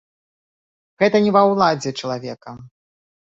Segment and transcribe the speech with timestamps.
[1.03, 2.57] Гэта не ва ўладзе чалавека.